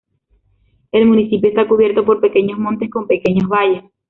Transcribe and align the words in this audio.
El 0.91 1.05
municipio 1.05 1.47
está 1.47 1.67
cubierto 1.67 2.03
por 2.03 2.19
pequeños 2.21 2.57
montes 2.57 2.89
con 2.89 3.05
pequeños 3.05 3.47
valles. 3.47 3.83